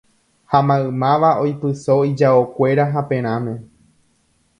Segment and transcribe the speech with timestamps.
[0.51, 3.55] Ha maymáva oipyso ijaokuéra haperãme